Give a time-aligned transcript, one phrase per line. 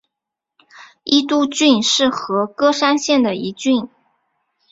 [1.03, 3.87] 伊都郡是和歌山县的一郡。